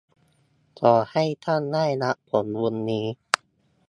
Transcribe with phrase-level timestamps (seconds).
[0.79, 3.05] ขอให้ท่านได้รับผลบุญนี้